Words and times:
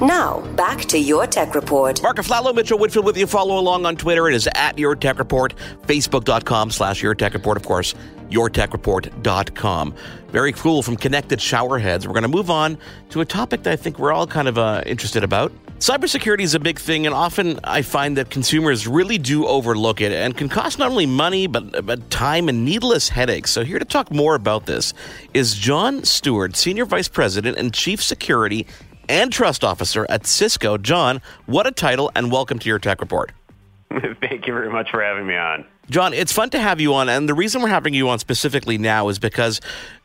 Now, 0.00 0.40
back 0.54 0.82
to 0.86 0.98
your 0.98 1.26
tech 1.26 1.56
report. 1.56 2.00
Mark 2.04 2.18
Aflalo, 2.18 2.54
Mitchell 2.54 2.78
Whitfield 2.78 3.04
with 3.04 3.16
you. 3.16 3.26
Follow 3.26 3.58
along 3.58 3.84
on 3.84 3.96
Twitter. 3.96 4.28
It 4.28 4.34
is 4.34 4.48
at 4.54 4.78
Your 4.78 4.94
Tech 4.94 5.18
Report. 5.18 5.54
Facebook.com 5.88 6.70
slash 6.70 7.02
Your 7.02 7.16
Tech 7.16 7.34
Report, 7.34 7.56
of 7.56 7.64
course. 7.64 7.96
YourTechReport.com. 8.30 9.94
Very 10.28 10.52
cool 10.52 10.82
from 10.82 10.96
connected 10.96 11.40
shower 11.40 11.78
heads. 11.78 12.06
We're 12.06 12.12
going 12.12 12.22
to 12.22 12.28
move 12.28 12.48
on 12.48 12.78
to 13.10 13.22
a 13.22 13.24
topic 13.24 13.64
that 13.64 13.72
I 13.72 13.76
think 13.76 13.98
we're 13.98 14.12
all 14.12 14.26
kind 14.26 14.46
of 14.46 14.56
uh, 14.56 14.82
interested 14.86 15.24
about. 15.24 15.50
Cybersecurity 15.78 16.40
is 16.40 16.54
a 16.54 16.60
big 16.60 16.78
thing, 16.78 17.06
and 17.06 17.14
often 17.14 17.60
I 17.62 17.82
find 17.82 18.16
that 18.16 18.30
consumers 18.30 18.88
really 18.88 19.16
do 19.16 19.46
overlook 19.46 20.00
it 20.00 20.10
and 20.10 20.36
can 20.36 20.48
cost 20.48 20.78
not 20.78 20.90
only 20.90 21.06
money, 21.06 21.46
but, 21.46 21.86
but 21.86 22.10
time 22.10 22.48
and 22.48 22.64
needless 22.64 23.08
headaches. 23.08 23.52
So, 23.52 23.64
here 23.64 23.78
to 23.78 23.84
talk 23.84 24.10
more 24.10 24.34
about 24.34 24.66
this 24.66 24.92
is 25.34 25.54
John 25.54 26.02
Stewart, 26.02 26.56
Senior 26.56 26.84
Vice 26.84 27.06
President 27.06 27.58
and 27.58 27.72
Chief 27.72 28.02
Security 28.02 28.66
and 29.08 29.32
Trust 29.32 29.64
Officer 29.64 30.06
at 30.08 30.26
Cisco. 30.26 30.78
John, 30.78 31.20
what 31.46 31.66
a 31.66 31.72
title, 31.72 32.10
and 32.14 32.30
welcome 32.30 32.58
to 32.58 32.68
your 32.68 32.78
Tech 32.78 33.00
Report. 33.00 33.32
Thank 33.90 34.46
you 34.46 34.52
very 34.52 34.70
much 34.70 34.90
for 34.90 35.02
having 35.02 35.26
me 35.26 35.36
on. 35.36 35.64
John, 35.90 36.12
it's 36.12 36.32
fun 36.32 36.50
to 36.50 36.58
have 36.58 36.80
you 36.80 36.92
on, 36.94 37.08
and 37.08 37.28
the 37.28 37.34
reason 37.34 37.62
we're 37.62 37.68
having 37.68 37.94
you 37.94 38.08
on 38.10 38.18
specifically 38.18 38.76
now 38.76 39.08
is 39.08 39.18
because 39.18 39.60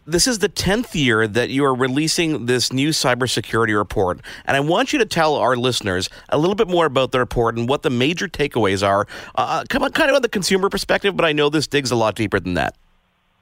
this 0.06 0.28
is 0.28 0.40
the 0.40 0.48
10th 0.48 0.96
year 0.96 1.28
that 1.28 1.50
you 1.50 1.66
are 1.66 1.76
releasing 1.76 2.46
this 2.46 2.72
new 2.72 2.90
cybersecurity 2.90 3.78
report. 3.78 4.22
And 4.46 4.56
I 4.56 4.62
want 4.62 4.94
you 4.94 5.00
to 5.00 5.06
tell 5.06 5.36
our 5.36 5.56
listeners 5.58 6.10
a 6.30 6.38
little 6.38 6.56
bit 6.56 6.70
more 6.70 6.86
about 6.86 7.12
the 7.12 7.20
report 7.20 7.58
and 7.58 7.68
what 7.68 7.84
the 7.84 7.90
major 7.90 8.28
takeaways 8.28 8.86
are. 8.86 9.08
Uh, 9.36 9.66
come 9.70 9.84
on, 9.84 9.92
kind 9.92 10.10
of 10.10 10.16
on 10.16 10.22
the 10.22 10.30
consumer 10.30 10.70
perspective, 10.70 11.18
but 11.18 11.26
I 11.26 11.34
know 11.34 11.50
this 11.50 11.68
digs 11.68 11.92
a 11.92 11.96
lot 11.96 12.16
deeper 12.16 12.40
than 12.40 12.54
that. 12.54 12.76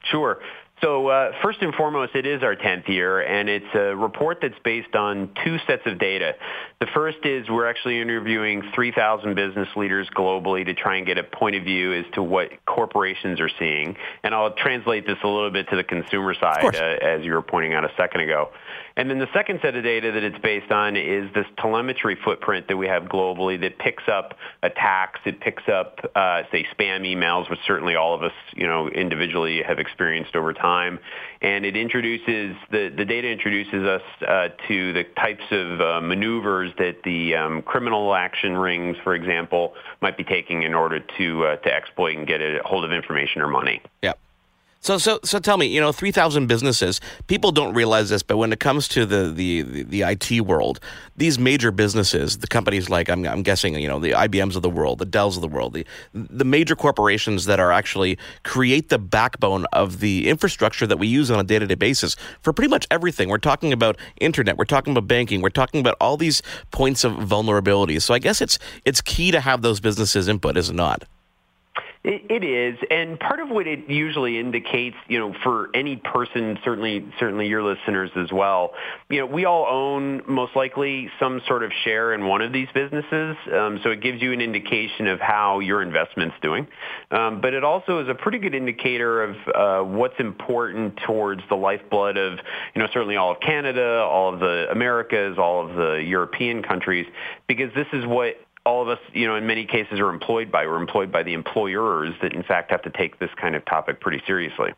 Sure. 0.03 0.39
So 0.81 1.09
uh, 1.09 1.33
first 1.43 1.61
and 1.61 1.75
foremost, 1.75 2.15
it 2.15 2.25
is 2.25 2.41
our 2.41 2.55
10th 2.55 2.87
year, 2.87 3.21
and 3.21 3.47
it's 3.47 3.75
a 3.75 3.95
report 3.95 4.39
that's 4.41 4.57
based 4.63 4.95
on 4.95 5.29
two 5.43 5.57
sets 5.67 5.83
of 5.85 5.99
data. 5.99 6.33
The 6.79 6.87
first 6.87 7.19
is 7.23 7.47
we're 7.49 7.69
actually 7.69 8.01
interviewing 8.01 8.63
3,000 8.73 9.35
business 9.35 9.67
leaders 9.75 10.09
globally 10.15 10.65
to 10.65 10.73
try 10.73 10.97
and 10.97 11.05
get 11.05 11.19
a 11.19 11.23
point 11.23 11.55
of 11.55 11.63
view 11.63 11.93
as 11.93 12.05
to 12.13 12.23
what 12.23 12.49
corporations 12.65 13.39
are 13.39 13.49
seeing. 13.59 13.95
And 14.23 14.33
I'll 14.33 14.55
translate 14.55 15.05
this 15.05 15.17
a 15.23 15.27
little 15.27 15.51
bit 15.51 15.69
to 15.69 15.75
the 15.75 15.83
consumer 15.83 16.33
side, 16.33 16.75
uh, 16.75 17.05
as 17.05 17.23
you 17.23 17.33
were 17.33 17.43
pointing 17.43 17.75
out 17.75 17.85
a 17.85 17.91
second 17.95 18.21
ago. 18.21 18.49
And 18.97 19.09
then 19.09 19.19
the 19.19 19.27
second 19.33 19.59
set 19.61 19.75
of 19.75 19.83
data 19.83 20.11
that 20.11 20.23
it's 20.23 20.37
based 20.39 20.71
on 20.71 20.95
is 20.95 21.31
this 21.33 21.45
telemetry 21.57 22.17
footprint 22.23 22.67
that 22.67 22.77
we 22.77 22.87
have 22.87 23.03
globally 23.03 23.59
that 23.61 23.79
picks 23.79 24.03
up 24.07 24.35
attacks, 24.63 25.19
it 25.25 25.39
picks 25.39 25.63
up, 25.67 25.99
uh, 26.15 26.43
say, 26.51 26.65
spam 26.77 27.01
emails, 27.01 27.49
which 27.49 27.59
certainly 27.65 27.95
all 27.95 28.13
of 28.13 28.23
us, 28.23 28.33
you 28.53 28.67
know, 28.67 28.89
individually 28.89 29.61
have 29.61 29.79
experienced 29.79 30.35
over 30.35 30.53
time. 30.53 30.99
And 31.41 31.65
it 31.65 31.75
introduces, 31.75 32.55
the, 32.69 32.93
the 32.95 33.05
data 33.05 33.29
introduces 33.29 33.85
us 33.85 34.01
uh, 34.27 34.49
to 34.67 34.93
the 34.93 35.03
types 35.15 35.45
of 35.51 35.81
uh, 35.81 36.01
maneuvers 36.01 36.71
that 36.77 37.03
the 37.03 37.35
um, 37.35 37.61
criminal 37.61 38.13
action 38.13 38.57
rings, 38.57 38.97
for 39.03 39.15
example, 39.15 39.73
might 40.01 40.17
be 40.17 40.23
taking 40.23 40.63
in 40.63 40.73
order 40.73 40.99
to, 41.17 41.45
uh, 41.45 41.55
to 41.57 41.73
exploit 41.73 42.17
and 42.17 42.27
get 42.27 42.41
a 42.41 42.59
hold 42.65 42.83
of 42.83 42.91
information 42.91 43.41
or 43.41 43.47
money. 43.47 43.81
Yep. 44.01 44.19
So, 44.83 44.97
so, 44.97 45.19
so 45.23 45.37
tell 45.37 45.57
me, 45.57 45.67
you 45.67 45.79
know, 45.79 45.91
3,000 45.91 46.47
businesses, 46.47 46.99
people 47.27 47.51
don't 47.51 47.75
realize 47.75 48.09
this, 48.09 48.23
but 48.23 48.37
when 48.37 48.51
it 48.51 48.59
comes 48.59 48.87
to 48.89 49.05
the, 49.05 49.29
the, 49.29 49.61
the, 49.61 49.83
the, 49.83 50.01
IT 50.01 50.41
world, 50.41 50.79
these 51.15 51.37
major 51.37 51.71
businesses, 51.71 52.39
the 52.39 52.47
companies 52.47 52.89
like, 52.89 53.07
I'm, 53.07 53.23
I'm 53.27 53.43
guessing, 53.43 53.75
you 53.75 53.87
know, 53.87 53.99
the 53.99 54.11
IBMs 54.11 54.55
of 54.55 54.63
the 54.63 54.71
world, 54.71 54.97
the 54.97 55.05
Dells 55.05 55.37
of 55.37 55.41
the 55.41 55.47
world, 55.47 55.75
the, 55.75 55.85
the 56.15 56.43
major 56.43 56.75
corporations 56.75 57.45
that 57.45 57.59
are 57.59 57.71
actually 57.71 58.17
create 58.43 58.89
the 58.89 58.97
backbone 58.97 59.67
of 59.71 59.99
the 59.99 60.27
infrastructure 60.27 60.87
that 60.87 60.97
we 60.97 61.05
use 61.05 61.29
on 61.29 61.39
a 61.39 61.43
day 61.43 61.59
to 61.59 61.67
day 61.67 61.75
basis 61.75 62.15
for 62.41 62.51
pretty 62.51 62.69
much 62.69 62.87
everything. 62.89 63.29
We're 63.29 63.37
talking 63.37 63.71
about 63.71 63.97
internet, 64.19 64.57
we're 64.57 64.65
talking 64.65 64.93
about 64.93 65.07
banking, 65.07 65.43
we're 65.43 65.49
talking 65.49 65.79
about 65.79 65.95
all 66.01 66.17
these 66.17 66.41
points 66.71 67.03
of 67.03 67.13
vulnerability. 67.19 67.99
So 67.99 68.15
I 68.15 68.19
guess 68.19 68.41
it's, 68.41 68.57
it's 68.83 68.99
key 68.99 69.29
to 69.29 69.41
have 69.41 69.61
those 69.61 69.79
businesses 69.79 70.27
input, 70.27 70.57
is 70.57 70.71
it 70.71 70.75
not? 70.75 71.03
It, 72.03 72.31
it 72.31 72.43
is, 72.43 72.79
and 72.89 73.19
part 73.19 73.39
of 73.39 73.49
what 73.49 73.67
it 73.67 73.87
usually 73.87 74.39
indicates, 74.39 74.95
you 75.07 75.19
know, 75.19 75.35
for 75.43 75.69
any 75.75 75.97
person, 75.97 76.57
certainly, 76.65 77.05
certainly 77.19 77.47
your 77.47 77.61
listeners 77.61 78.09
as 78.15 78.31
well, 78.31 78.73
you 79.09 79.19
know, 79.19 79.27
we 79.27 79.45
all 79.45 79.67
own 79.69 80.23
most 80.27 80.55
likely 80.55 81.11
some 81.19 81.41
sort 81.47 81.61
of 81.61 81.71
share 81.83 82.15
in 82.15 82.25
one 82.25 82.41
of 82.41 82.51
these 82.51 82.67
businesses, 82.73 83.37
um, 83.53 83.79
so 83.83 83.91
it 83.91 84.01
gives 84.01 84.19
you 84.19 84.33
an 84.33 84.41
indication 84.41 85.05
of 85.05 85.19
how 85.19 85.59
your 85.59 85.83
investment's 85.83 86.33
doing. 86.41 86.65
Um, 87.11 87.39
but 87.39 87.53
it 87.53 87.63
also 87.63 87.99
is 87.99 88.09
a 88.09 88.15
pretty 88.15 88.39
good 88.39 88.55
indicator 88.55 89.23
of 89.23 89.35
uh, 89.53 89.83
what's 89.87 90.19
important 90.19 90.97
towards 91.05 91.43
the 91.49 91.55
lifeblood 91.55 92.17
of, 92.17 92.39
you 92.73 92.81
know, 92.81 92.87
certainly 92.91 93.15
all 93.15 93.33
of 93.33 93.39
Canada, 93.41 94.03
all 94.09 94.33
of 94.33 94.39
the 94.39 94.65
Americas, 94.71 95.37
all 95.37 95.69
of 95.69 95.75
the 95.75 96.03
European 96.03 96.63
countries, 96.63 97.05
because 97.47 97.71
this 97.75 97.87
is 97.93 98.07
what 98.07 98.37
all 98.65 98.81
of 98.81 98.89
us, 98.89 98.99
you 99.13 99.27
know, 99.27 99.35
in 99.35 99.47
many 99.47 99.65
cases 99.65 99.99
are 99.99 100.09
employed 100.09 100.51
by. 100.51 100.67
We're 100.67 100.77
employed 100.77 101.11
by 101.11 101.23
the 101.23 101.33
employers 101.33 102.13
that, 102.21 102.33
in 102.33 102.43
fact, 102.43 102.71
have 102.71 102.83
to 102.83 102.89
take 102.89 103.19
this 103.19 103.31
kind 103.35 103.55
of 103.55 103.65
topic 103.65 103.99
pretty 103.99 104.21
seriously. 104.25 104.73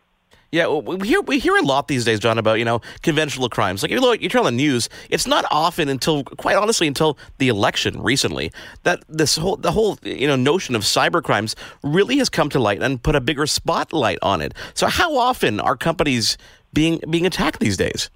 Yeah, 0.52 0.68
we 0.68 1.08
hear 1.08 1.20
we 1.22 1.40
hear 1.40 1.58
a 1.58 1.64
lot 1.64 1.88
these 1.88 2.06
days, 2.06 2.20
John, 2.20 2.38
about 2.38 2.60
you 2.60 2.66
know 2.66 2.80
conventional 3.02 3.50
crimes. 3.50 3.82
Like 3.82 3.92
you 3.92 4.00
look, 4.00 4.22
you 4.22 4.30
turn 4.30 4.42
on 4.42 4.46
the 4.46 4.52
news, 4.52 4.88
it's 5.10 5.26
not 5.26 5.46
often 5.50 5.90
until, 5.90 6.24
quite 6.24 6.56
honestly, 6.56 6.86
until 6.86 7.18
the 7.40 7.48
election 7.48 8.00
recently 8.04 8.52
that 8.84 9.04
this 9.10 9.36
whole 9.36 9.56
the 9.56 9.72
whole 9.72 9.98
you 10.04 10.28
know 10.28 10.36
notion 10.36 10.76
of 10.76 10.84
cyber 10.84 11.24
crimes 11.24 11.56
really 11.82 12.20
has 12.20 12.30
come 12.30 12.50
to 12.50 12.60
light 12.60 12.84
and 12.84 13.02
put 13.02 13.16
a 13.16 13.20
bigger 13.20 13.48
spotlight 13.48 14.20
on 14.22 14.42
it. 14.42 14.54
So, 14.76 14.86
how 14.86 15.18
often 15.18 15.60
are 15.60 15.76
companies 15.76 16.38
being 16.72 17.02
being 17.10 17.26
attacked 17.26 17.60
these 17.60 17.76
days 17.76 18.12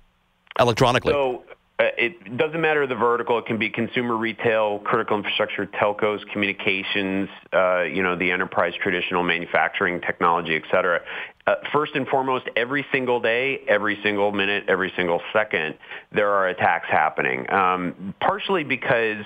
electronically? 0.60 1.14
So, 1.14 1.44
it 1.80 2.38
doesn't 2.38 2.60
matter 2.60 2.88
the 2.88 2.96
vertical. 2.96 3.38
It 3.38 3.46
can 3.46 3.60
be 3.60 3.70
consumer 3.70 4.18
retail, 4.18 4.80
critical 4.80 5.18
infrastructure, 5.18 5.68
telcos, 5.68 6.20
communications, 6.32 7.30
uh, 7.54 7.84
you 7.84 8.02
know, 8.02 8.16
the 8.16 8.32
enterprise, 8.32 8.74
traditional 8.82 9.22
manufacturing, 9.24 10.02
technology, 10.02 10.56
et 10.56 10.64
cetera. 10.72 11.02
Uh, 11.46 11.56
first 11.72 11.96
and 11.96 12.08
foremost, 12.08 12.46
every 12.56 12.86
single 12.92 13.20
day, 13.20 13.62
every 13.68 14.00
single 14.04 14.32
minute, 14.32 14.66
every 14.68 14.92
single 14.98 15.22
second, 15.32 15.76
there 16.12 16.32
are 16.32 16.48
attacks 16.48 16.88
happening. 16.90 17.50
Um, 17.52 18.16
partially 18.20 18.64
because 18.64 19.24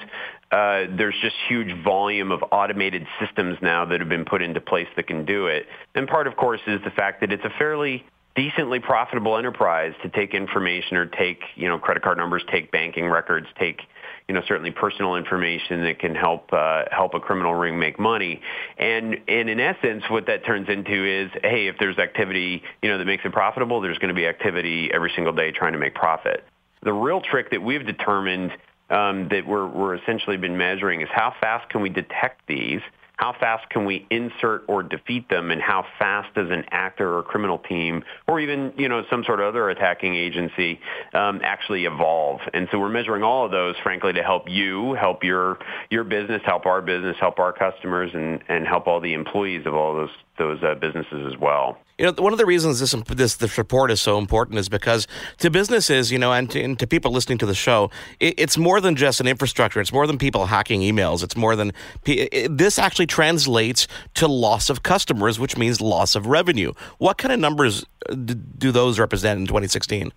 uh, 0.51 0.83
there's 0.97 1.15
just 1.21 1.35
huge 1.47 1.73
volume 1.83 2.31
of 2.31 2.43
automated 2.51 3.07
systems 3.19 3.57
now 3.61 3.85
that 3.85 4.01
have 4.01 4.09
been 4.09 4.25
put 4.25 4.41
into 4.41 4.59
place 4.59 4.87
that 4.97 5.07
can 5.07 5.23
do 5.23 5.47
it. 5.47 5.65
And 5.95 6.07
part, 6.07 6.27
of 6.27 6.35
course, 6.35 6.59
is 6.67 6.81
the 6.83 6.91
fact 6.91 7.21
that 7.21 7.31
it's 7.31 7.45
a 7.45 7.51
fairly 7.57 8.05
decently 8.35 8.79
profitable 8.79 9.37
enterprise 9.37 9.93
to 10.03 10.09
take 10.09 10.33
information 10.33 10.97
or 10.97 11.05
take, 11.05 11.41
you 11.55 11.67
know, 11.67 11.77
credit 11.77 12.03
card 12.03 12.17
numbers, 12.17 12.43
take 12.51 12.71
banking 12.71 13.07
records, 13.07 13.47
take, 13.59 13.81
you 14.27 14.33
know, 14.33 14.41
certainly 14.47 14.71
personal 14.71 15.15
information 15.15 15.83
that 15.83 15.99
can 15.99 16.15
help 16.15 16.51
uh, 16.53 16.83
help 16.91 17.13
a 17.13 17.19
criminal 17.19 17.53
ring 17.53 17.77
make 17.77 17.99
money. 17.99 18.41
And 18.77 19.17
and 19.27 19.49
in 19.49 19.59
essence, 19.59 20.03
what 20.09 20.27
that 20.27 20.45
turns 20.45 20.69
into 20.69 21.05
is, 21.05 21.31
hey, 21.43 21.67
if 21.67 21.75
there's 21.79 21.97
activity, 21.97 22.63
you 22.81 22.89
know, 22.89 22.97
that 22.97 23.05
makes 23.05 23.25
it 23.25 23.33
profitable, 23.33 23.81
there's 23.81 23.97
going 23.97 24.13
to 24.13 24.15
be 24.15 24.25
activity 24.25 24.89
every 24.93 25.11
single 25.15 25.33
day 25.33 25.51
trying 25.51 25.73
to 25.73 25.79
make 25.79 25.95
profit. 25.95 26.45
The 26.83 26.93
real 26.93 27.21
trick 27.21 27.51
that 27.51 27.61
we've 27.61 27.85
determined 27.85 28.51
um, 28.89 29.29
that 29.29 29.45
we're 29.45 29.67
we're 29.67 29.95
essentially 29.95 30.37
been 30.37 30.57
measuring 30.57 31.01
is 31.01 31.09
how 31.11 31.33
fast 31.39 31.69
can 31.69 31.81
we 31.81 31.89
detect 31.89 32.47
these 32.47 32.81
how 33.21 33.33
fast 33.39 33.69
can 33.69 33.85
we 33.85 34.07
insert 34.09 34.63
or 34.67 34.81
defeat 34.81 35.29
them 35.29 35.51
and 35.51 35.61
how 35.61 35.85
fast 35.99 36.33
does 36.33 36.49
an 36.49 36.65
actor 36.71 37.15
or 37.15 37.21
criminal 37.21 37.59
team 37.59 38.03
or 38.27 38.39
even 38.39 38.73
you 38.77 38.89
know 38.89 39.03
some 39.11 39.23
sort 39.23 39.39
of 39.39 39.45
other 39.45 39.69
attacking 39.69 40.15
agency 40.15 40.79
um, 41.13 41.39
actually 41.43 41.85
evolve? 41.85 42.41
And 42.51 42.67
so 42.71 42.79
we're 42.79 42.89
measuring 42.89 43.21
all 43.21 43.45
of 43.45 43.51
those 43.51 43.75
frankly 43.83 44.11
to 44.13 44.23
help 44.23 44.49
you 44.49 44.95
help 44.95 45.23
your 45.23 45.59
your 45.91 46.03
business 46.03 46.41
help 46.45 46.65
our 46.65 46.81
business 46.81 47.15
help 47.19 47.37
our 47.37 47.53
customers 47.53 48.09
and 48.15 48.41
and 48.49 48.67
help 48.67 48.87
all 48.87 48.99
the 48.99 49.13
employees 49.13 49.67
of 49.67 49.75
all 49.75 49.93
those 49.93 50.09
those 50.39 50.63
uh, 50.63 50.73
businesses 50.73 51.31
as 51.31 51.39
well 51.39 51.77
you 52.01 52.07
know, 52.07 52.13
one 52.17 52.33
of 52.33 52.39
the 52.39 52.47
reasons 52.47 52.79
this 52.79 52.95
this 53.09 53.35
this 53.35 53.57
report 53.59 53.91
is 53.91 54.01
so 54.01 54.17
important 54.17 54.57
is 54.57 54.69
because 54.69 55.07
to 55.37 55.51
businesses, 55.51 56.11
you 56.11 56.17
know, 56.17 56.33
and 56.33 56.49
to, 56.49 56.59
and 56.59 56.79
to 56.79 56.87
people 56.87 57.11
listening 57.11 57.37
to 57.37 57.45
the 57.45 57.53
show, 57.53 57.91
it, 58.19 58.33
it's 58.39 58.57
more 58.57 58.81
than 58.81 58.95
just 58.95 59.19
an 59.19 59.27
infrastructure. 59.27 59.79
It's 59.79 59.93
more 59.93 60.07
than 60.07 60.17
people 60.17 60.47
hacking 60.47 60.81
emails. 60.81 61.21
It's 61.21 61.37
more 61.37 61.55
than 61.55 61.73
it, 62.07 62.57
this 62.57 62.79
actually 62.79 63.05
translates 63.05 63.87
to 64.15 64.27
loss 64.27 64.71
of 64.71 64.81
customers, 64.81 65.37
which 65.37 65.57
means 65.57 65.79
loss 65.79 66.15
of 66.15 66.25
revenue. 66.25 66.73
What 66.97 67.19
kind 67.19 67.31
of 67.31 67.39
numbers 67.39 67.85
uh, 68.09 68.15
do 68.15 68.71
those 68.71 68.97
represent 68.97 69.39
in 69.39 69.45
2016? 69.45 70.11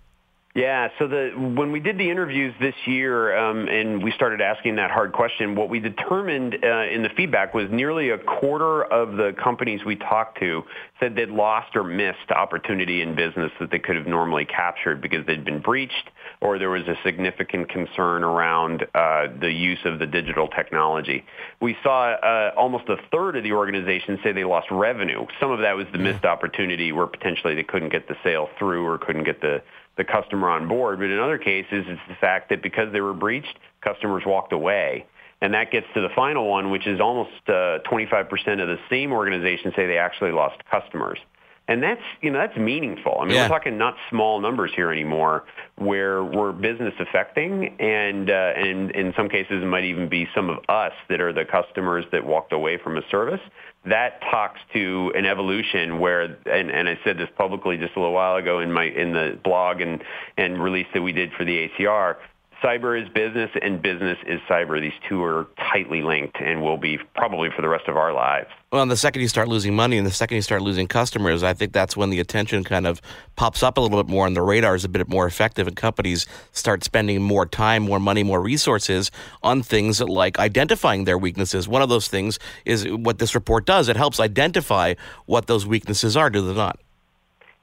Yeah, 0.55 0.87
so 0.97 1.07
the 1.09 1.31
when 1.35 1.73
we 1.73 1.81
did 1.81 1.97
the 1.97 2.09
interviews 2.09 2.55
this 2.61 2.75
year 2.85 3.37
um, 3.37 3.67
and 3.67 4.01
we 4.01 4.11
started 4.11 4.39
asking 4.39 4.77
that 4.77 4.89
hard 4.89 5.11
question, 5.11 5.53
what 5.53 5.67
we 5.67 5.81
determined 5.81 6.55
uh, 6.63 6.85
in 6.89 7.03
the 7.03 7.09
feedback 7.09 7.53
was 7.53 7.69
nearly 7.69 8.11
a 8.11 8.17
quarter 8.17 8.85
of 8.85 9.17
the 9.17 9.35
companies 9.43 9.83
we 9.83 9.97
talked 9.97 10.39
to 10.39 10.63
said 11.01 11.13
they'd 11.13 11.27
lost 11.27 11.75
or 11.75 11.83
missed 11.83 12.31
opportunity 12.33 13.01
in 13.01 13.15
business 13.15 13.51
that 13.59 13.69
they 13.69 13.79
could 13.79 13.97
have 13.97 14.07
normally 14.07 14.45
captured 14.45 15.01
because 15.01 15.25
they'd 15.25 15.43
been 15.43 15.59
breached 15.59 16.09
or 16.39 16.57
there 16.57 16.69
was 16.69 16.87
a 16.87 16.95
significant 17.03 17.67
concern 17.67 18.23
around 18.23 18.85
uh, 18.95 19.27
the 19.41 19.51
use 19.51 19.79
of 19.83 19.99
the 19.99 20.05
digital 20.05 20.47
technology. 20.47 21.25
We 21.59 21.75
saw 21.83 22.11
uh, 22.13 22.51
almost 22.55 22.87
a 22.87 22.95
third 23.11 23.35
of 23.35 23.43
the 23.43 23.51
organizations 23.51 24.19
say 24.23 24.31
they 24.31 24.45
lost 24.45 24.67
revenue. 24.71 25.25
Some 25.37 25.51
of 25.51 25.59
that 25.59 25.75
was 25.75 25.87
the 25.91 25.97
missed 25.97 26.23
opportunity 26.23 26.93
where 26.93 27.07
potentially 27.07 27.55
they 27.55 27.63
couldn't 27.63 27.89
get 27.89 28.07
the 28.07 28.15
sale 28.23 28.47
through 28.57 28.85
or 28.85 28.97
couldn't 28.97 29.25
get 29.25 29.41
the 29.41 29.61
the 29.97 30.03
customer 30.03 30.49
on 30.49 30.67
board. 30.67 30.99
But 30.99 31.09
in 31.09 31.19
other 31.19 31.37
cases, 31.37 31.85
it's 31.87 32.01
the 32.07 32.15
fact 32.15 32.49
that 32.49 32.61
because 32.61 32.91
they 32.91 33.01
were 33.01 33.13
breached, 33.13 33.57
customers 33.81 34.23
walked 34.25 34.53
away. 34.53 35.05
And 35.41 35.53
that 35.53 35.71
gets 35.71 35.87
to 35.93 36.01
the 36.01 36.09
final 36.15 36.49
one, 36.49 36.71
which 36.71 36.87
is 36.87 36.99
almost 36.99 37.31
uh, 37.47 37.79
25% 37.85 38.61
of 38.61 38.67
the 38.67 38.79
same 38.89 39.11
organization 39.11 39.73
say 39.75 39.85
they 39.85 39.97
actually 39.97 40.31
lost 40.31 40.63
customers. 40.69 41.19
And 41.67 41.81
that's, 41.81 42.01
you 42.21 42.29
know, 42.29 42.37
that's 42.37 42.57
meaningful. 42.57 43.17
I 43.19 43.25
mean, 43.25 43.35
yeah. 43.35 43.43
we're 43.43 43.57
talking 43.57 43.77
not 43.77 43.95
small 44.09 44.39
numbers 44.39 44.71
here 44.75 44.91
anymore 44.91 45.45
where 45.77 46.23
we're 46.23 46.51
business 46.51 46.93
affecting 46.99 47.75
and, 47.79 48.29
uh, 48.29 48.53
and 48.55 48.91
in 48.91 49.13
some 49.17 49.29
cases 49.29 49.63
it 49.63 49.65
might 49.65 49.83
even 49.83 50.07
be 50.07 50.27
some 50.35 50.49
of 50.49 50.59
us 50.69 50.93
that 51.09 51.21
are 51.21 51.33
the 51.33 51.43
customers 51.43 52.05
that 52.11 52.23
walked 52.25 52.53
away 52.53 52.77
from 52.77 52.97
a 52.97 53.01
service. 53.09 53.41
That 53.85 54.21
talks 54.21 54.59
to 54.73 55.11
an 55.15 55.25
evolution 55.25 55.99
where, 55.99 56.37
and, 56.45 56.69
and 56.69 56.87
I 56.87 56.99
said 57.03 57.17
this 57.17 57.29
publicly 57.35 57.77
just 57.77 57.95
a 57.95 57.99
little 57.99 58.13
while 58.13 58.35
ago 58.35 58.59
in 58.59 58.71
my, 58.71 58.83
in 58.83 59.13
the 59.13 59.39
blog 59.43 59.81
and, 59.81 60.03
and 60.37 60.61
release 60.63 60.87
that 60.93 61.01
we 61.01 61.13
did 61.13 61.31
for 61.33 61.45
the 61.45 61.69
ACR, 61.69 62.17
cyber 62.63 63.01
is 63.01 63.07
business 63.09 63.51
and 63.61 63.81
business 63.81 64.17
is 64.27 64.39
cyber. 64.49 64.79
These 64.79 64.93
two 65.07 65.23
are 65.23 65.47
tightly 65.57 66.01
linked 66.01 66.37
and 66.39 66.61
will 66.61 66.77
be 66.77 66.97
probably 67.15 67.49
for 67.55 67.61
the 67.61 67.69
rest 67.69 67.87
of 67.87 67.97
our 67.97 68.13
lives. 68.13 68.49
Well, 68.71 68.81
and 68.81 68.91
the 68.91 68.97
second 68.97 69.21
you 69.21 69.27
start 69.27 69.47
losing 69.47 69.75
money 69.75 69.97
and 69.97 70.05
the 70.05 70.11
second 70.11 70.35
you 70.35 70.41
start 70.41 70.61
losing 70.61 70.87
customers, 70.87 71.43
I 71.43 71.53
think 71.53 71.73
that's 71.73 71.95
when 71.95 72.09
the 72.09 72.19
attention 72.19 72.63
kind 72.63 72.87
of 72.87 73.01
pops 73.35 73.63
up 73.63 73.77
a 73.77 73.81
little 73.81 74.01
bit 74.01 74.09
more 74.09 74.27
and 74.27 74.35
the 74.35 74.41
radar 74.41 74.75
is 74.75 74.83
a 74.83 74.89
bit 74.89 75.07
more 75.07 75.25
effective 75.25 75.67
and 75.67 75.75
companies 75.75 76.25
start 76.51 76.83
spending 76.83 77.21
more 77.21 77.45
time, 77.45 77.83
more 77.83 77.99
money, 77.99 78.23
more 78.23 78.41
resources 78.41 79.11
on 79.43 79.61
things 79.61 80.01
like 80.01 80.39
identifying 80.39 81.05
their 81.05 81.17
weaknesses. 81.17 81.67
One 81.67 81.81
of 81.81 81.89
those 81.89 82.07
things 82.07 82.39
is 82.65 82.85
what 82.87 83.19
this 83.19 83.35
report 83.35 83.65
does. 83.65 83.87
It 83.87 83.97
helps 83.97 84.19
identify 84.19 84.95
what 85.25 85.47
those 85.47 85.65
weaknesses 85.65 86.17
are, 86.17 86.29
do 86.29 86.41
they 86.41 86.53
not? 86.53 86.79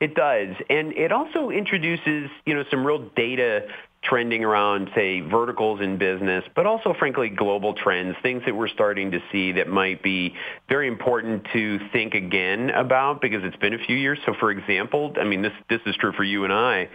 It 0.01 0.17
does. 0.17 0.57
And 0.69 0.93
it 0.95 1.13
also 1.13 1.51
introduces, 1.51 2.29
you 2.45 2.55
know, 2.55 2.65
some 2.71 2.85
real 2.85 3.09
data 3.15 3.69
trending 4.03 4.45
around, 4.45 4.91
say, 4.95 5.21
verticals 5.21 5.81
in 5.81 5.97
business, 5.97 6.45
but 6.57 6.67
also, 6.67 6.95
frankly, 6.99 7.29
global 7.29 7.73
trends, 7.73 8.17
things 8.23 8.43
that 8.47 8.55
we're 8.55 8.69
starting 8.69 9.13
to 9.13 9.21
see 9.31 9.53
that 9.53 9.69
might 9.69 10.03
be 10.03 10.35
very 10.69 10.89
important 10.89 11.47
to 11.53 11.79
think 11.93 12.15
again 12.15 12.71
about 12.71 13.21
because 13.21 13.45
it's 13.45 13.57
been 13.57 13.75
a 13.75 13.79
few 13.79 13.97
years. 13.97 14.19
So, 14.27 14.35
for 14.39 14.51
example, 14.51 15.15
I 15.21 15.25
mean, 15.25 15.43
this 15.43 15.53
this 15.71 15.81
is 15.87 15.95
true 15.97 16.13
for 16.13 16.25
you 16.25 16.45
and 16.45 16.53
I. 16.53 16.89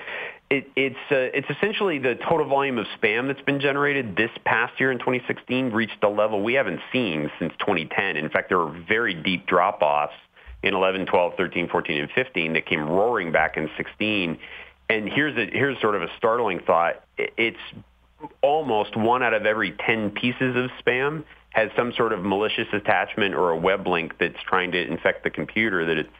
It, 0.49 0.69
it's 0.75 0.95
uh, 1.11 1.31
it's 1.33 1.49
essentially 1.49 1.99
the 1.99 2.15
total 2.15 2.47
volume 2.47 2.77
of 2.77 2.85
spam 3.01 3.27
that's 3.27 3.41
been 3.41 3.61
generated 3.61 4.15
this 4.17 4.31
past 4.45 4.79
year 4.79 4.91
in 4.91 4.99
2016 4.99 5.71
reached 5.71 6.03
a 6.03 6.09
level 6.09 6.43
we 6.43 6.55
haven't 6.55 6.81
seen 6.91 7.31
since 7.39 7.53
2010. 7.59 8.17
In 8.17 8.29
fact, 8.29 8.49
there 8.49 8.57
were 8.57 8.83
very 8.87 9.13
deep 9.13 9.45
drop-offs 9.45 10.13
in 10.63 10.73
11, 10.73 11.05
12, 11.05 11.33
13, 11.37 11.69
14, 11.69 12.01
and 12.01 12.09
15 12.11 12.53
that 12.53 12.65
came 12.65 12.81
roaring 12.81 13.31
back 13.31 13.57
in 13.57 13.69
16 13.77 14.37
and 14.89 15.09
here's 15.09 15.37
a, 15.37 15.49
here's 15.51 15.79
sort 15.81 15.95
of 15.95 16.01
a 16.01 16.07
startling 16.17 16.59
thought. 16.65 17.03
It's 17.17 17.57
almost 18.41 18.95
one 18.95 19.23
out 19.23 19.33
of 19.33 19.45
every 19.45 19.75
10 19.85 20.11
pieces 20.11 20.55
of 20.55 20.69
spam 20.83 21.23
has 21.49 21.69
some 21.75 21.93
sort 21.93 22.13
of 22.13 22.23
malicious 22.23 22.67
attachment 22.73 23.35
or 23.35 23.51
a 23.51 23.57
web 23.57 23.87
link 23.87 24.13
that's 24.19 24.41
trying 24.47 24.71
to 24.71 24.81
infect 24.81 25.23
the 25.23 25.29
computer 25.29 25.85
that 25.85 25.97
it's 25.97 26.13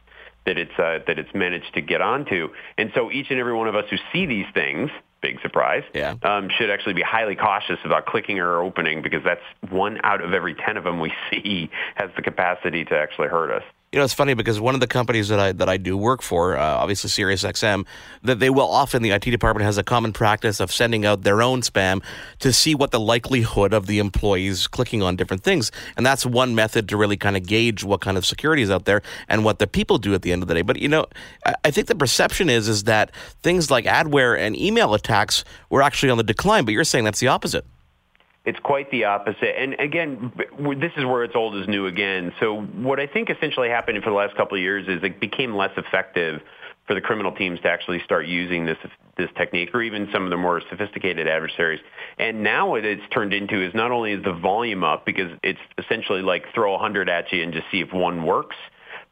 that 0.46 0.56
it's 0.56 0.78
uh, 0.78 0.98
that 1.06 1.18
it's 1.18 1.32
managed 1.34 1.74
to 1.74 1.80
get 1.80 2.00
onto. 2.00 2.48
And 2.78 2.90
so 2.94 3.10
each 3.10 3.26
and 3.30 3.38
every 3.38 3.54
one 3.54 3.68
of 3.68 3.76
us 3.76 3.84
who 3.90 3.96
see 4.12 4.26
these 4.26 4.46
things, 4.54 4.90
big 5.20 5.40
surprise, 5.42 5.82
yeah. 5.94 6.14
um, 6.22 6.48
should 6.56 6.70
actually 6.70 6.94
be 6.94 7.02
highly 7.02 7.36
cautious 7.36 7.78
about 7.84 8.06
clicking 8.06 8.38
or 8.38 8.62
opening 8.62 9.02
because 9.02 9.22
that's 9.24 9.42
one 9.70 9.98
out 10.04 10.22
of 10.22 10.32
every 10.32 10.54
10 10.54 10.76
of 10.76 10.84
them 10.84 11.00
we 11.00 11.12
see 11.30 11.70
has 11.96 12.10
the 12.16 12.22
capacity 12.22 12.84
to 12.86 12.98
actually 12.98 13.28
hurt 13.28 13.50
us. 13.50 13.62
You 13.90 13.98
know, 13.98 14.04
it's 14.04 14.12
funny 14.12 14.34
because 14.34 14.60
one 14.60 14.74
of 14.74 14.80
the 14.80 14.86
companies 14.86 15.28
that 15.28 15.40
I 15.40 15.52
that 15.52 15.68
I 15.70 15.78
do 15.78 15.96
work 15.96 16.20
for, 16.20 16.58
uh, 16.58 16.62
obviously 16.62 17.08
SiriusXM, 17.08 17.86
that 18.22 18.38
they 18.38 18.50
will 18.50 18.68
often 18.68 19.00
the 19.00 19.12
IT 19.12 19.24
department 19.24 19.64
has 19.64 19.78
a 19.78 19.82
common 19.82 20.12
practice 20.12 20.60
of 20.60 20.70
sending 20.70 21.06
out 21.06 21.22
their 21.22 21.40
own 21.40 21.62
spam 21.62 22.04
to 22.40 22.52
see 22.52 22.74
what 22.74 22.90
the 22.90 23.00
likelihood 23.00 23.72
of 23.72 23.86
the 23.86 23.98
employees 23.98 24.66
clicking 24.66 25.02
on 25.02 25.16
different 25.16 25.42
things, 25.42 25.72
and 25.96 26.04
that's 26.04 26.26
one 26.26 26.54
method 26.54 26.86
to 26.90 26.98
really 26.98 27.16
kind 27.16 27.34
of 27.34 27.46
gauge 27.46 27.82
what 27.82 28.02
kind 28.02 28.18
of 28.18 28.26
security 28.26 28.60
is 28.60 28.70
out 28.70 28.84
there 28.84 29.00
and 29.26 29.42
what 29.42 29.58
the 29.58 29.66
people 29.66 29.96
do 29.96 30.12
at 30.12 30.20
the 30.20 30.32
end 30.32 30.42
of 30.42 30.48
the 30.48 30.54
day. 30.54 30.62
But 30.62 30.76
you 30.76 30.88
know, 30.88 31.06
I, 31.46 31.54
I 31.64 31.70
think 31.70 31.86
the 31.86 31.94
perception 31.94 32.50
is 32.50 32.68
is 32.68 32.84
that 32.84 33.10
things 33.42 33.70
like 33.70 33.86
adware 33.86 34.38
and 34.38 34.54
email 34.54 34.92
attacks 34.92 35.44
were 35.70 35.80
actually 35.80 36.10
on 36.10 36.18
the 36.18 36.24
decline, 36.24 36.66
but 36.66 36.74
you're 36.74 36.84
saying 36.84 37.04
that's 37.06 37.20
the 37.20 37.28
opposite. 37.28 37.64
It's 38.48 38.58
quite 38.60 38.90
the 38.90 39.04
opposite. 39.04 39.60
And 39.60 39.74
again, 39.78 40.32
this 40.80 40.92
is 40.96 41.04
where 41.04 41.22
it's 41.22 41.36
old 41.36 41.54
is 41.56 41.68
new 41.68 41.84
again. 41.84 42.32
So 42.40 42.62
what 42.62 42.98
I 42.98 43.06
think 43.06 43.28
essentially 43.28 43.68
happened 43.68 44.02
for 44.02 44.08
the 44.08 44.16
last 44.16 44.34
couple 44.36 44.56
of 44.56 44.62
years 44.62 44.88
is 44.88 45.04
it 45.04 45.20
became 45.20 45.54
less 45.54 45.72
effective 45.76 46.40
for 46.86 46.94
the 46.94 47.02
criminal 47.02 47.30
teams 47.30 47.60
to 47.60 47.68
actually 47.68 48.00
start 48.04 48.26
using 48.26 48.64
this 48.64 48.78
this 49.18 49.28
technique, 49.36 49.74
or 49.74 49.82
even 49.82 50.08
some 50.14 50.24
of 50.24 50.30
the 50.30 50.38
more 50.38 50.62
sophisticated 50.70 51.28
adversaries. 51.28 51.80
And 52.18 52.42
now 52.42 52.70
what 52.70 52.86
it's 52.86 53.02
turned 53.12 53.34
into 53.34 53.60
is 53.62 53.74
not 53.74 53.90
only 53.90 54.12
is 54.12 54.24
the 54.24 54.32
volume 54.32 54.82
up 54.82 55.04
because 55.04 55.30
it's 55.42 55.58
essentially 55.76 56.22
like 56.22 56.44
throw 56.54 56.74
a 56.74 56.78
hundred 56.78 57.10
at 57.10 57.30
you 57.30 57.42
and 57.42 57.52
just 57.52 57.66
see 57.70 57.80
if 57.80 57.92
one 57.92 58.24
works 58.24 58.56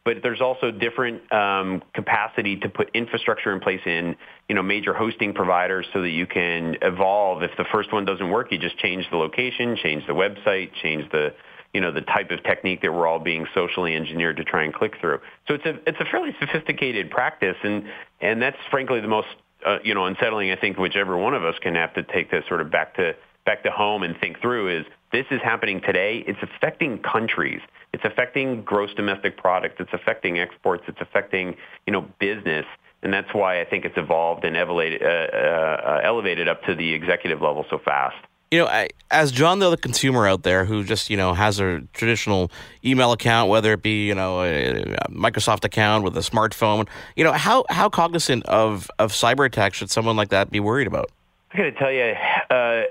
but 0.07 0.23
there's 0.23 0.39
also 0.39 0.71
different 0.71 1.29
um, 1.33 1.83
capacity 1.93 2.55
to 2.55 2.69
put 2.69 2.89
infrastructure 2.93 3.51
in 3.51 3.59
place 3.59 3.81
in 3.85 4.15
you 4.47 4.55
know 4.55 4.63
major 4.63 4.93
hosting 4.93 5.33
providers 5.33 5.85
so 5.91 6.01
that 6.01 6.11
you 6.11 6.25
can 6.25 6.77
evolve. 6.81 7.43
If 7.43 7.51
the 7.57 7.65
first 7.73 7.91
one 7.91 8.05
doesn't 8.05 8.29
work, 8.29 8.49
you 8.53 8.57
just 8.57 8.77
change 8.77 9.05
the 9.11 9.17
location, 9.17 9.75
change 9.75 10.07
the 10.07 10.13
website, 10.13 10.71
change 10.81 11.11
the 11.11 11.33
you 11.73 11.81
know 11.81 11.91
the 11.91 11.99
type 11.99 12.31
of 12.31 12.41
technique 12.43 12.81
that 12.83 12.93
we're 12.93 13.05
all 13.05 13.19
being 13.19 13.47
socially 13.53 13.97
engineered 13.97 14.37
to 14.37 14.45
try 14.45 14.63
and 14.63 14.73
click 14.73 14.93
through. 15.01 15.19
So 15.45 15.55
it's 15.55 15.65
a 15.65 15.77
it's 15.85 15.99
a 15.99 16.05
fairly 16.05 16.33
sophisticated 16.39 17.11
practice, 17.11 17.57
and 17.61 17.83
and 18.21 18.41
that's 18.41 18.55
frankly 18.71 19.01
the 19.01 19.09
most 19.09 19.27
uh, 19.65 19.79
you 19.83 19.93
know 19.93 20.05
unsettling. 20.05 20.51
I 20.51 20.55
think 20.55 20.77
whichever 20.77 21.17
one 21.17 21.33
of 21.33 21.43
us 21.43 21.55
can 21.61 21.75
have 21.75 21.93
to 21.95 22.03
take 22.03 22.31
this 22.31 22.45
sort 22.47 22.61
of 22.61 22.71
back 22.71 22.95
to 22.95 23.13
back 23.47 23.63
to 23.63 23.71
home 23.71 24.03
and 24.03 24.15
think 24.19 24.39
through 24.39 24.69
is 24.69 24.85
this 25.11 25.25
is 25.31 25.41
happening 25.41 25.81
today. 25.81 26.23
It's 26.27 26.37
affecting 26.43 26.99
countries. 26.99 27.61
It's 27.93 28.03
affecting 28.03 28.61
gross 28.61 28.93
domestic 28.93 29.37
product. 29.37 29.79
It's 29.79 29.93
affecting 29.93 30.37
exports. 30.37 30.83
It's 30.87 30.99
affecting, 31.01 31.55
you 31.87 31.93
know, 31.93 32.01
business. 32.19 32.65
And 33.01 33.13
that's 33.13 33.33
why 33.33 33.61
I 33.61 33.65
think 33.65 33.85
it's 33.85 33.97
evolved 33.97 34.43
and 34.43 34.57
elevated, 34.57 35.01
uh, 35.01 35.05
uh, 35.05 36.01
elevated 36.03 36.47
up 36.47 36.61
to 36.63 36.75
the 36.75 36.93
executive 36.93 37.41
level 37.41 37.65
so 37.69 37.79
fast. 37.79 38.17
You 38.51 38.59
know, 38.59 38.67
I, 38.67 38.89
as 39.11 39.31
John, 39.31 39.59
the 39.59 39.75
consumer 39.77 40.27
out 40.27 40.43
there 40.43 40.63
who 40.65 40.83
just 40.83 41.09
you 41.09 41.17
know 41.17 41.33
has 41.33 41.59
a 41.59 41.81
traditional 41.93 42.49
email 42.83 43.11
account, 43.11 43.49
whether 43.49 43.73
it 43.73 43.81
be 43.81 44.07
you 44.07 44.15
know 44.15 44.41
a, 44.41 44.83
a 44.83 45.09
Microsoft 45.09 45.65
account 45.65 46.05
with 46.05 46.15
a 46.15 46.21
smartphone, 46.21 46.87
you 47.17 47.25
know 47.25 47.33
how 47.33 47.65
how 47.69 47.89
cognizant 47.89 48.45
of 48.45 48.89
of 48.99 49.11
cyber 49.11 49.45
attacks 49.45 49.77
should 49.77 49.91
someone 49.91 50.15
like 50.15 50.29
that 50.29 50.49
be 50.49 50.61
worried 50.61 50.87
about? 50.87 51.11
I 51.53 51.57
got 51.57 51.63
to 51.63 51.71
tell 51.73 51.91
you, 51.91 52.13
uh, 52.49 52.81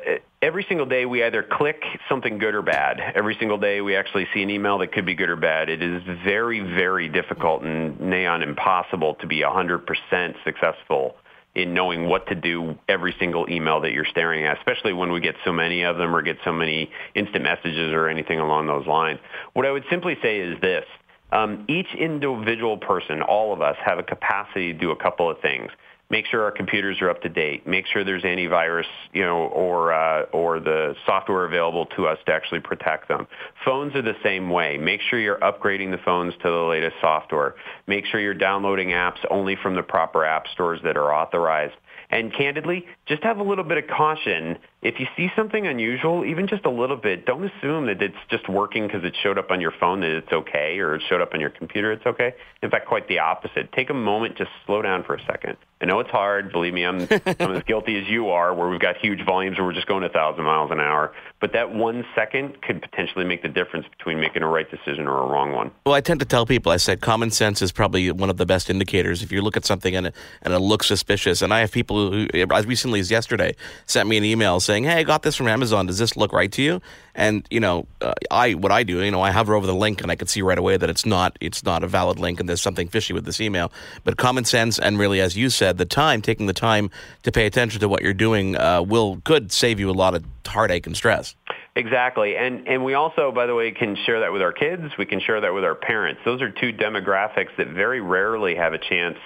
every 0.43 0.65
single 0.69 0.87
day 0.87 1.07
we 1.07 1.23
either 1.23 1.43
click 1.43 1.83
something 2.09 2.39
good 2.39 2.55
or 2.55 2.63
bad. 2.63 3.01
Every 3.15 3.37
single 3.39 3.59
day 3.59 3.81
we 3.81 3.97
actually 3.97 4.27
see 4.35 4.43
an 4.43 4.51
email 4.51 4.79
that 4.79 4.93
could 4.93 5.07
be 5.07 5.15
good 5.15 5.31
or 5.31 5.37
bad. 5.37 5.69
It 5.69 5.83
is 5.83 6.03
very, 6.25 6.61
very 6.61 7.09
difficult 7.09 7.63
and 7.63 7.99
neon 8.01 8.43
impossible 8.43 9.15
to 9.17 9.27
be 9.27 9.41
100% 9.41 10.35
successful 10.45 11.17
in 11.55 11.73
knowing 11.73 12.07
what 12.07 12.27
to 12.27 12.35
do 12.35 12.77
every 12.87 13.15
single 13.19 13.49
email 13.49 13.81
that 13.81 13.93
you're 13.93 14.05
staring 14.05 14.45
at, 14.45 14.59
especially 14.59 14.93
when 14.93 15.11
we 15.11 15.21
get 15.21 15.35
so 15.43 15.53
many 15.53 15.83
of 15.83 15.97
them 15.97 16.15
or 16.15 16.21
get 16.21 16.37
so 16.45 16.53
many 16.53 16.91
instant 17.15 17.43
messages 17.43 17.95
or 17.95 18.09
anything 18.09 18.39
along 18.39 18.67
those 18.67 18.87
lines. 18.87 19.19
What 19.55 19.65
I 19.65 19.71
would 19.71 19.85
simply 19.89 20.19
say 20.23 20.39
is 20.39 20.61
this. 20.61 20.85
Um, 21.33 21.65
each 21.69 21.89
individual 21.99 22.77
person, 22.77 23.23
all 23.23 23.53
of 23.53 23.61
us, 23.61 23.77
have 23.85 23.99
a 23.99 24.03
capacity 24.03 24.73
to 24.73 24.79
do 24.79 24.91
a 24.91 24.97
couple 24.97 25.31
of 25.31 25.41
things 25.41 25.71
make 26.11 26.27
sure 26.27 26.43
our 26.43 26.51
computers 26.51 26.99
are 27.01 27.11
up 27.11 27.23
to 27.23 27.29
date, 27.29 27.67
make 27.67 27.87
sure 27.87 28.05
there's 28.05 28.23
antivirus, 28.23 28.85
you 29.13 29.23
know, 29.23 29.47
or 29.49 29.93
uh, 29.93 30.23
or 30.33 30.61
the 30.61 30.95
software 31.05 31.45
available 31.45 31.87
to 31.97 32.07
us 32.07 32.19
to 32.27 32.33
actually 32.33 32.61
protect 32.61 33.09
them. 33.09 33.27
Phones 33.65 33.95
are 33.95 34.03
the 34.03 34.17
same 34.23 34.51
way. 34.51 34.79
Make 34.79 35.01
sure 35.01 35.19
you're 35.19 35.41
upgrading 35.41 35.91
the 35.91 35.99
phones 36.05 36.35
to 36.43 36.51
the 36.51 36.69
latest 36.69 36.97
software. 37.01 37.55
Make 37.87 38.07
sure 38.07 38.21
you're 38.21 38.35
downloading 38.35 38.89
apps 38.89 39.25
only 39.31 39.57
from 39.57 39.75
the 39.75 39.83
proper 39.83 40.25
app 40.25 40.47
stores 40.49 40.81
that 40.85 40.97
are 40.97 41.13
authorized. 41.13 41.75
And 42.11 42.33
candidly, 42.33 42.87
just 43.07 43.25
have 43.25 43.39
a 43.39 43.43
little 43.43 43.65
bit 43.65 43.79
of 43.79 43.89
caution. 43.89 44.59
If 44.87 45.01
you 45.01 45.07
see 45.17 45.33
something 45.35 45.67
unusual, 45.67 46.25
even 46.25 46.47
just 46.47 46.65
a 46.65 46.71
little 46.71 46.97
bit, 46.97 47.27
don't 47.27 47.43
assume 47.43 47.87
that 47.87 48.01
it's 48.01 48.15
just 48.31 48.49
working 48.49 48.87
because 48.87 49.03
it 49.03 49.17
showed 49.21 49.37
up 49.37 49.51
on 49.51 49.61
your 49.61 49.73
phone 49.73 49.99
that 50.03 50.11
it's 50.11 50.33
okay 50.33 50.79
or 50.79 50.95
it 50.95 51.03
showed 51.09 51.21
up 51.21 51.35
on 51.35 51.41
your 51.41 51.51
computer 51.51 51.91
it's 51.91 52.07
okay. 52.07 52.35
In 52.63 52.71
fact, 52.71 52.87
quite 52.87 53.09
the 53.09 53.19
opposite. 53.19 53.73
Take 53.73 53.91
a 53.91 53.95
moment, 53.95 54.39
just 54.39 54.51
slow 54.65 54.83
down 54.83 55.03
for 55.03 55.17
a 55.17 55.25
second. 55.27 55.57
I 55.81 55.85
know 55.85 56.01
it's 56.01 56.11
hard. 56.11 56.53
Believe 56.53 56.73
me, 56.73 56.85
I'm, 56.85 57.03
I'm 57.39 57.57
as 57.57 57.63
guilty 57.65 58.01
as 58.01 58.09
you 58.09 58.31
are 58.31 58.55
where 58.55 58.69
we've 58.69 58.81
got 58.81 58.97
huge 58.97 59.25
volumes 59.27 59.59
where 59.59 59.67
we're 59.67 59.75
just 59.75 59.87
going 59.87 60.05
a 60.05 60.09
thousand 60.09 60.45
miles 60.45 60.71
an 60.71 60.81
hour. 60.81 61.13
But 61.39 61.53
that 61.53 61.75
one 61.75 62.05
second 62.15 62.63
could 62.63 62.81
potentially 62.81 63.27
make 63.27 63.43
the 63.43 63.49
difference 63.49 63.87
between 63.99 64.19
making 64.19 64.43
a 64.43 64.49
right 64.49 64.71
decision 64.71 65.07
or 65.07 65.23
a 65.23 65.27
wrong 65.27 65.53
one. 65.53 65.71
Well, 65.85 65.95
I 65.95 66.01
tend 66.01 66.21
to 66.21 66.27
tell 66.27 66.47
people, 66.47 66.73
I 66.73 66.79
said 66.79 67.03
common 67.03 67.31
sense 67.31 67.61
is 67.61 67.73
probably 67.73 68.11
one 68.11 68.31
of 68.31 68.39
the 68.39 68.47
best 68.47 68.71
indicators. 68.71 69.23
If 69.23 69.33
you 69.33 69.43
look 69.43 69.57
at 69.57 69.67
something 69.67 69.95
and 69.95 70.07
it, 70.07 70.15
and 70.43 70.55
it 70.55 70.61
looks 70.61 70.87
suspicious, 70.87 71.43
and 71.43 71.53
I 71.53 71.61
have 71.61 71.73
people 71.73 72.11
who, 72.11 72.27
as 72.33 72.67
recently 72.67 73.01
as 73.01 73.11
yesterday, 73.11 73.55
sent 73.85 74.09
me 74.09 74.17
an 74.17 74.25
email 74.25 74.61
saying, 74.61 74.76
saying, 74.77 74.85
"Hey, 74.85 75.01
I 75.01 75.03
got 75.05 75.23
this 75.23 75.37
from 75.37 75.49
Amazon. 75.49 75.87
Does 75.87 75.99
this 75.99 76.17
look 76.17 76.33
right 76.33 76.53
to 76.53 76.63
you?" 76.63 76.81
And 77.15 77.47
you 77.51 77.61
know, 77.61 77.87
uh, 78.03 78.13
I 78.31 78.55
what 78.55 78.73
I 78.73 78.83
do, 78.83 79.03
you 79.03 79.11
know, 79.11 79.23
I 79.23 79.31
hover 79.31 79.55
over 79.55 79.67
the 79.67 79.75
link 79.75 80.03
and 80.03 80.11
I 80.11 80.17
can 80.17 80.29
see 80.29 80.43
right 80.43 80.59
away 80.59 80.77
that 80.77 80.91
it's 80.91 81.07
not 81.07 81.37
it's 81.41 81.65
not 81.65 81.83
a 81.83 81.87
valid 81.87 82.19
link 82.19 82.41
and 82.41 82.49
there's 82.49 82.61
something 82.61 82.89
fishy 82.89 83.15
with 83.15 83.25
this 83.25 83.41
email. 83.41 83.73
But 84.05 84.19
common 84.19 84.45
sense 84.45 84.79
and 84.79 84.99
really, 84.99 85.21
as 85.21 85.37
you 85.37 85.49
said, 85.49 85.79
the 85.79 85.87
time 85.87 86.21
taking 86.21 86.47
the 86.47 86.53
time 86.53 86.91
to 87.23 87.33
pay 87.33 87.47
attention 87.47 87.81
to 87.81 87.89
what 87.89 88.03
you're 88.03 88.15
doing 88.15 88.57
uh, 88.57 88.83
will 88.83 89.21
could 89.25 89.51
save 89.51 89.81
you 89.81 89.91
a 89.91 89.97
lot 89.97 90.15
of 90.15 90.25
heartache 90.47 90.87
and 90.87 90.97
stress. 90.97 91.35
Exactly. 91.77 92.39
And 92.39 92.67
and 92.67 92.83
we 92.83 92.95
also, 92.95 93.31
by 93.31 93.45
the 93.45 93.55
way, 93.55 93.71
can 93.71 93.97
share 94.07 94.21
that 94.21 94.33
with 94.33 94.41
our 94.41 94.53
kids. 94.53 94.83
We 94.99 95.05
can 95.05 95.21
share 95.21 95.43
that 95.43 95.53
with 95.53 95.63
our 95.63 95.75
parents. 95.75 96.23
Those 96.25 96.41
are 96.41 96.51
two 96.51 96.73
demographics 96.73 97.55
that 97.59 97.69
very 97.69 98.01
rarely 98.01 98.55
have 98.57 98.73
a 98.73 98.79
chance 98.79 99.19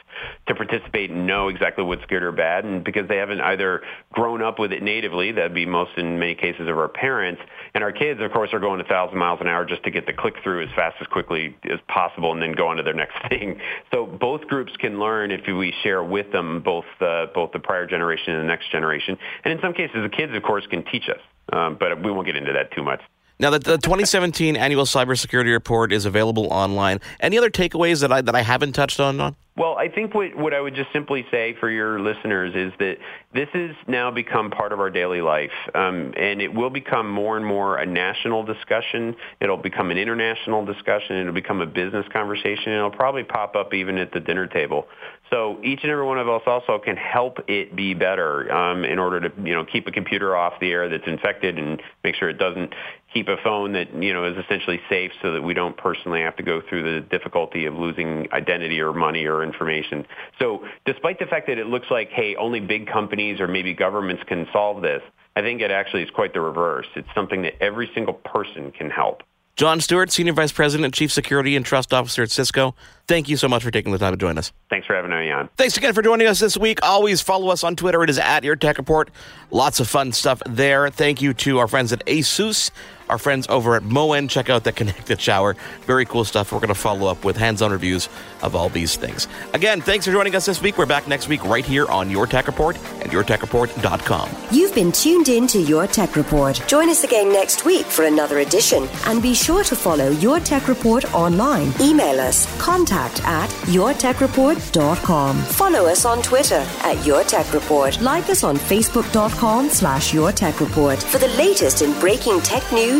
to 0.48 0.56
participate 0.56 1.10
and 1.10 1.28
know 1.28 1.46
exactly 1.46 1.84
what's 1.84 2.04
good 2.06 2.24
or 2.24 2.32
bad. 2.32 2.64
And 2.64 2.82
because 2.82 3.06
they 3.06 3.18
haven't 3.18 3.40
either 3.40 3.82
grown 4.12 4.42
up 4.42 4.58
with 4.58 4.72
it 4.72 4.82
natively, 4.82 5.30
that'd 5.30 5.54
be 5.54 5.64
most 5.64 5.92
in 5.96 6.18
many 6.18 6.34
cases 6.34 6.68
of 6.68 6.76
our 6.76 6.88
parents. 6.88 7.40
And 7.72 7.84
our 7.84 7.92
kids, 7.92 8.20
of 8.20 8.32
course, 8.32 8.52
are 8.52 8.58
going 8.58 8.80
a 8.80 8.84
thousand 8.84 9.16
miles 9.16 9.38
an 9.40 9.46
hour 9.46 9.64
just 9.64 9.84
to 9.84 9.92
get 9.92 10.06
the 10.06 10.12
click 10.12 10.34
through 10.42 10.64
as 10.64 10.70
fast 10.74 10.96
as 11.00 11.06
quickly 11.06 11.56
as 11.72 11.78
possible 11.86 12.32
and 12.32 12.42
then 12.42 12.50
go 12.50 12.66
on 12.66 12.78
to 12.78 12.82
their 12.82 12.94
next 12.94 13.14
thing. 13.28 13.60
So 13.94 14.06
both 14.06 14.48
groups 14.48 14.72
can 14.80 14.98
learn 14.98 15.30
if 15.30 15.42
we 15.46 15.72
share 15.84 16.02
with 16.02 16.32
them 16.32 16.62
both 16.62 16.84
uh, 17.00 17.26
both 17.32 17.52
the 17.52 17.60
prior 17.60 17.86
generation 17.86 18.34
and 18.34 18.42
the 18.42 18.48
next 18.48 18.72
generation. 18.72 19.16
And 19.44 19.52
in 19.52 19.60
some 19.62 19.72
cases, 19.72 19.98
the 20.02 20.08
kids, 20.08 20.34
of 20.34 20.42
course, 20.42 20.66
can 20.66 20.82
teach 20.82 21.08
us. 21.08 21.20
Um, 21.52 21.76
but 21.78 22.02
we 22.02 22.10
won't 22.10 22.26
get 22.26 22.36
into 22.36 22.52
that 22.52 22.72
too 22.72 22.82
much. 22.82 23.00
Now, 23.38 23.48
the, 23.48 23.58
the 23.58 23.78
2017 23.78 24.54
annual 24.54 24.84
cybersecurity 24.84 25.50
report 25.50 25.92
is 25.92 26.04
available 26.04 26.48
online. 26.52 27.00
Any 27.20 27.38
other 27.38 27.50
takeaways 27.50 28.02
that 28.02 28.12
I 28.12 28.20
that 28.20 28.34
I 28.34 28.42
haven't 28.42 28.72
touched 28.72 29.00
on? 29.00 29.18
on? 29.18 29.36
Well, 29.60 29.76
I 29.76 29.90
think 29.90 30.14
what, 30.14 30.34
what 30.34 30.54
I 30.54 30.60
would 30.62 30.74
just 30.74 30.90
simply 30.90 31.26
say 31.30 31.54
for 31.60 31.68
your 31.68 32.00
listeners 32.00 32.54
is 32.54 32.72
that 32.78 32.96
this 33.34 33.48
has 33.52 33.72
now 33.86 34.10
become 34.10 34.50
part 34.50 34.72
of 34.72 34.80
our 34.80 34.88
daily 34.88 35.20
life, 35.20 35.50
um, 35.74 36.14
and 36.16 36.40
it 36.40 36.54
will 36.54 36.70
become 36.70 37.10
more 37.10 37.36
and 37.36 37.44
more 37.44 37.76
a 37.76 37.84
national 37.84 38.42
discussion. 38.42 39.14
It'll 39.38 39.58
become 39.58 39.90
an 39.90 39.98
international 39.98 40.64
discussion. 40.64 41.16
It'll 41.16 41.34
become 41.34 41.60
a 41.60 41.66
business 41.66 42.06
conversation. 42.10 42.72
and 42.72 42.76
It'll 42.76 42.90
probably 42.90 43.22
pop 43.22 43.54
up 43.54 43.74
even 43.74 43.98
at 43.98 44.12
the 44.12 44.20
dinner 44.20 44.46
table. 44.46 44.86
So 45.30 45.60
each 45.62 45.80
and 45.82 45.92
every 45.92 46.04
one 46.04 46.18
of 46.18 46.28
us 46.28 46.42
also 46.46 46.78
can 46.78 46.96
help 46.96 47.38
it 47.46 47.76
be 47.76 47.94
better 47.94 48.52
um, 48.52 48.84
in 48.84 48.98
order 48.98 49.28
to 49.28 49.42
you 49.44 49.54
know 49.54 49.64
keep 49.64 49.86
a 49.86 49.92
computer 49.92 50.34
off 50.36 50.54
the 50.60 50.70
air 50.72 50.88
that's 50.88 51.06
infected 51.06 51.56
and 51.56 51.80
make 52.02 52.16
sure 52.16 52.28
it 52.28 52.38
doesn't 52.38 52.74
keep 53.14 53.28
a 53.28 53.36
phone 53.42 53.72
that 53.72 53.94
you 54.02 54.12
know 54.12 54.24
is 54.24 54.36
essentially 54.44 54.80
safe 54.88 55.12
so 55.22 55.32
that 55.32 55.42
we 55.42 55.54
don't 55.54 55.76
personally 55.76 56.20
have 56.20 56.34
to 56.36 56.42
go 56.42 56.60
through 56.68 56.82
the 56.82 57.06
difficulty 57.08 57.66
of 57.66 57.74
losing 57.74 58.26
identity 58.32 58.80
or 58.80 58.92
money 58.92 59.24
or 59.24 59.44
information. 59.52 60.06
So 60.38 60.64
despite 60.84 61.18
the 61.18 61.26
fact 61.26 61.46
that 61.48 61.58
it 61.58 61.66
looks 61.66 61.86
like, 61.90 62.10
hey, 62.10 62.36
only 62.36 62.60
big 62.60 62.86
companies 62.86 63.40
or 63.40 63.48
maybe 63.48 63.74
governments 63.74 64.22
can 64.26 64.46
solve 64.52 64.82
this, 64.82 65.02
I 65.36 65.42
think 65.42 65.60
it 65.60 65.70
actually 65.70 66.02
is 66.02 66.10
quite 66.10 66.34
the 66.34 66.40
reverse. 66.40 66.86
It's 66.96 67.08
something 67.14 67.42
that 67.42 67.54
every 67.60 67.90
single 67.94 68.14
person 68.14 68.72
can 68.72 68.90
help. 68.90 69.22
John 69.56 69.80
Stewart, 69.80 70.10
Senior 70.10 70.32
Vice 70.32 70.52
President, 70.52 70.94
Chief 70.94 71.12
Security 71.12 71.54
and 71.54 71.66
Trust 71.66 71.92
Officer 71.92 72.22
at 72.22 72.30
Cisco. 72.30 72.74
Thank 73.06 73.28
you 73.28 73.36
so 73.36 73.46
much 73.46 73.62
for 73.62 73.70
taking 73.70 73.92
the 73.92 73.98
time 73.98 74.12
to 74.12 74.16
join 74.16 74.38
us. 74.38 74.52
Thanks 74.70 74.86
for 74.86 74.94
having 74.94 75.10
me 75.10 75.30
on. 75.30 75.50
Thanks 75.58 75.76
again 75.76 75.92
for 75.92 76.00
joining 76.00 76.28
us 76.28 76.40
this 76.40 76.56
week. 76.56 76.78
Always 76.82 77.20
follow 77.20 77.50
us 77.50 77.62
on 77.62 77.76
Twitter. 77.76 78.02
It 78.02 78.08
is 78.08 78.18
at 78.18 78.42
Your 78.42 78.56
Tech 78.56 78.78
Report. 78.78 79.10
Lots 79.50 79.78
of 79.78 79.86
fun 79.86 80.12
stuff 80.12 80.40
there. 80.46 80.88
Thank 80.88 81.20
you 81.20 81.34
to 81.34 81.58
our 81.58 81.68
friends 81.68 81.92
at 81.92 82.04
ASUS 82.06 82.70
our 83.10 83.18
friends 83.18 83.46
over 83.48 83.74
at 83.76 83.82
Moen. 83.82 84.28
Check 84.28 84.48
out 84.48 84.64
the 84.64 84.72
connected 84.80 85.20
shower. 85.20 85.56
Very 85.82 86.04
cool 86.06 86.24
stuff. 86.24 86.52
We're 86.52 86.60
going 86.60 86.68
to 86.68 86.74
follow 86.74 87.08
up 87.08 87.24
with 87.24 87.36
hands 87.36 87.60
on 87.60 87.72
reviews 87.72 88.08
of 88.42 88.54
all 88.54 88.68
these 88.68 88.96
things. 88.96 89.28
Again, 89.52 89.80
thanks 89.80 90.06
for 90.06 90.12
joining 90.12 90.34
us 90.34 90.46
this 90.46 90.62
week. 90.62 90.78
We're 90.78 90.86
back 90.86 91.06
next 91.08 91.28
week 91.28 91.44
right 91.44 91.64
here 91.64 91.86
on 91.88 92.08
Your 92.10 92.26
Tech 92.26 92.46
Report 92.46 92.76
and 93.02 93.10
YourTechReport.com. 93.12 94.30
You've 94.50 94.74
been 94.74 94.92
tuned 94.92 95.28
in 95.28 95.46
to 95.48 95.60
Your 95.60 95.86
Tech 95.86 96.16
Report. 96.16 96.62
Join 96.66 96.88
us 96.88 97.04
again 97.04 97.32
next 97.32 97.64
week 97.64 97.84
for 97.86 98.04
another 98.04 98.38
edition. 98.38 98.88
And 99.06 99.20
be 99.20 99.34
sure 99.34 99.64
to 99.64 99.76
follow 99.76 100.10
Your 100.10 100.40
Tech 100.40 100.68
Report 100.68 101.12
online. 101.14 101.72
Email 101.80 102.20
us 102.20 102.46
contact 102.60 103.22
at 103.24 103.50
YourTechReport.com. 103.74 105.36
Follow 105.42 105.86
us 105.86 106.04
on 106.04 106.22
Twitter 106.22 106.64
at 106.82 107.04
Your 107.06 107.24
Tech 107.24 107.52
Report. 107.52 108.00
Like 108.00 108.28
us 108.30 108.44
on 108.44 108.56
Facebook.com 108.56 109.68
slash 109.68 110.14
Your 110.14 110.32
Tech 110.32 110.60
Report 110.60 111.02
for 111.02 111.18
the 111.18 111.28
latest 111.28 111.82
in 111.82 111.98
breaking 112.00 112.40
tech 112.40 112.62
news 112.72 112.99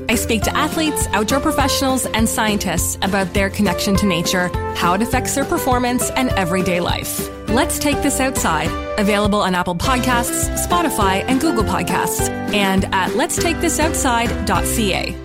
I 0.11 0.15
speak 0.15 0.41
to 0.41 0.53
athletes, 0.57 1.07
outdoor 1.13 1.39
professionals, 1.39 2.05
and 2.05 2.27
scientists 2.27 2.97
about 3.01 3.33
their 3.33 3.49
connection 3.49 3.95
to 3.95 4.05
nature, 4.05 4.49
how 4.75 4.93
it 4.93 5.01
affects 5.01 5.35
their 5.35 5.45
performance, 5.45 6.09
and 6.09 6.27
everyday 6.31 6.81
life. 6.81 7.29
Let's 7.47 7.79
Take 7.79 7.95
This 8.01 8.19
Outside, 8.19 8.69
available 8.99 9.39
on 9.39 9.55
Apple 9.55 9.75
Podcasts, 9.75 10.49
Spotify, 10.67 11.23
and 11.29 11.39
Google 11.39 11.63
Podcasts, 11.63 12.27
and 12.53 12.83
at 12.93 13.11
letstakeThisOutside.ca. 13.11 15.15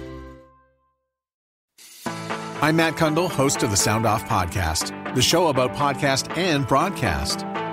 I'm 2.63 2.77
Matt 2.77 2.95
Cundill, 2.95 3.29
host 3.29 3.65
of 3.65 3.73
the 3.73 3.77
Sound 3.77 4.07
Off 4.07 4.25
Podcast, 4.27 5.15
the 5.17 5.23
show 5.23 5.49
about 5.49 5.75
podcast 5.75 6.39
and 6.39 6.65
broadcast. 6.65 7.45